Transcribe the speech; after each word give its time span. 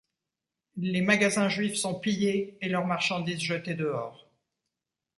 Les 0.77 1.01
magasins 1.01 1.47
juifs 1.47 1.75
sont 1.75 1.93
pillés 1.99 2.57
et 2.61 2.69
leur 2.69 2.87
marchandise 2.87 3.39
jetée 3.39 3.75
dehors. 3.75 4.27